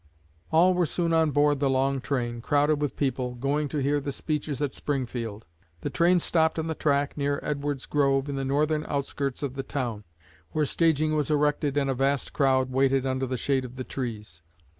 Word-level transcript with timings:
All 0.49 0.73
were 0.73 0.87
soon 0.87 1.13
on 1.13 1.29
board 1.29 1.59
the 1.59 1.69
long 1.69 2.01
train, 2.01 2.41
crowded 2.41 2.81
with 2.81 2.95
people, 2.95 3.35
going 3.35 3.67
to 3.67 3.77
hear 3.77 3.99
the 3.99 4.11
speeches 4.11 4.59
at 4.59 4.73
Springfield. 4.73 5.45
The 5.81 5.91
train 5.91 6.19
stopped 6.19 6.57
on 6.57 6.65
the 6.65 6.73
track, 6.73 7.15
near 7.17 7.39
Edward's 7.43 7.85
Grove, 7.85 8.27
in 8.27 8.35
the 8.35 8.43
northern 8.43 8.83
outskirts 8.87 9.43
of 9.43 9.53
the 9.53 9.61
town, 9.61 10.03
where 10.53 10.65
staging 10.65 11.15
was 11.15 11.29
erected 11.29 11.77
and 11.77 11.87
a 11.87 11.93
vast 11.93 12.33
crowd 12.33 12.71
waited 12.71 13.05
under 13.05 13.27
the 13.27 13.37
shade 13.37 13.63
of 13.63 13.75
the 13.75 13.83
trees. 13.83 14.41